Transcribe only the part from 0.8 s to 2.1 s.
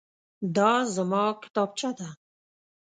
زما کتابچه ده.